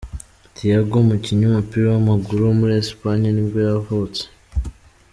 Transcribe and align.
Thiago, 0.55 0.93
umukinnyi 1.03 1.43
w’umupira 1.45 1.85
w’amaguru 1.89 2.39
wo 2.47 2.53
muri 2.59 2.73
Espagne 2.83 3.27
ni 3.31 3.43
bwo 3.47 3.59
yavutse. 3.69 4.23